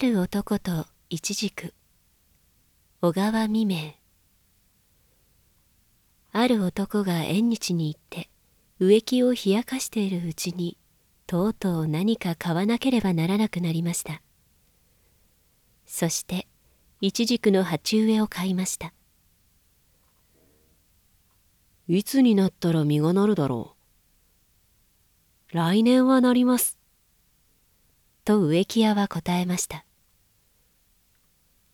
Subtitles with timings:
[0.00, 1.74] る男とイチジク
[3.02, 3.92] 小川未明。
[6.32, 8.30] ある男が縁日に行って
[8.78, 10.78] 植木を冷やかしているうちに
[11.26, 14.22] とうとう何か買わなければならなくなりました。
[15.84, 16.46] そして
[17.02, 18.94] イチジクの鉢植えを買いました。
[21.88, 23.76] いつになったら実がなるだろ
[25.52, 25.54] う。
[25.54, 26.78] 来年はなります。
[28.24, 29.84] と植木屋は答えました。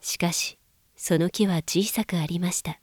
[0.07, 0.57] しかし
[0.95, 2.79] その木は小さくありました。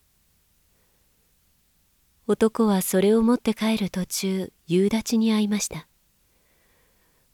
[2.28, 5.88] 男はそれを持って帰る途中夕立に会いました。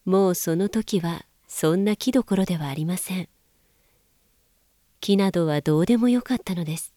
[0.06, 3.30] もうその時はそんな木どころではありません。
[5.02, 6.94] 木などはどうでもよかったのです。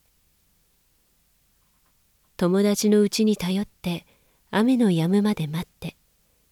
[2.37, 4.05] 友達のうちに頼って
[4.51, 5.97] 雨の止むまで待って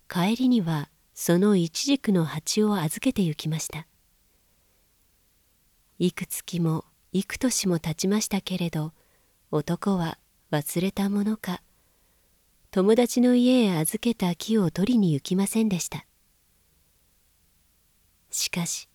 [0.09, 3.87] 帰りにはそのイチジクの鉢を預けて行きました。
[6.03, 8.95] いくつきも幾年も経ちましたけれど
[9.51, 10.17] 男は
[10.51, 11.61] 忘れたものか。
[12.71, 16.07] 友達の家へ預けた木を取りに行きませんでした。
[18.31, 18.89] しかし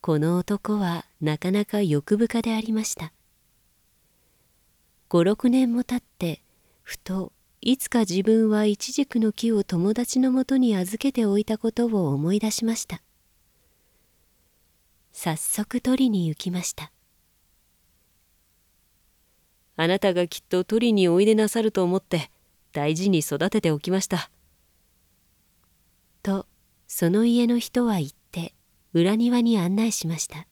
[0.00, 3.12] この男はなかなか欲深でありました。
[5.10, 6.40] 五六年も経って
[6.82, 13.02] ふといつか自分はイチジクの木を友達のもとに預けておいたことを思い出しました。
[15.12, 16.92] 早速取りに行きました。
[19.76, 22.30] あなたがきっと取りにおいでなさると思って
[22.72, 24.30] 大事に育てておきました。
[26.22, 26.46] と
[26.86, 28.54] その家の人は言って
[28.92, 30.46] 裏庭に案内しました。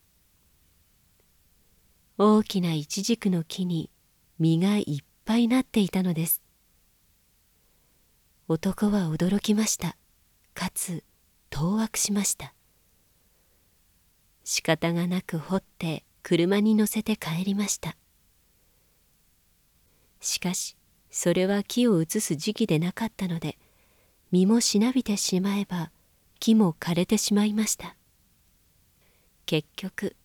[2.17, 3.91] 大きなイチジクの木に
[4.39, 6.42] 実がいっぱいなっていたのです。
[8.48, 9.97] 男は驚きました。
[10.59, 11.05] かつ
[11.51, 12.53] 当惑しました
[14.51, 17.99] 仕方がなく掘って車に乗せて帰りました。
[20.21, 20.75] しかし
[21.11, 23.58] それは木を移す時期でなかったので
[24.33, 25.91] 実もしなびてしまえば
[26.41, 27.95] 木も枯れてしまいました。
[29.45, 30.17] 結局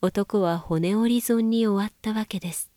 [0.00, 2.71] 男は骨折り損に終わったわけです。